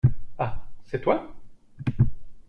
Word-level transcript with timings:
Ah, 0.39 0.63
c’est 0.83 1.01
toi? 1.03 1.31